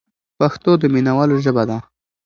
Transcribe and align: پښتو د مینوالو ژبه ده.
پښتو 0.39 0.71
د 0.81 0.83
مینوالو 0.93 1.35
ژبه 1.45 1.63
ده. 1.69 1.77